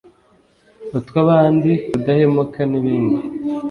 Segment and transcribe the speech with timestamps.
[0.99, 3.19] utw’abandi, kudahemuka n’ibindi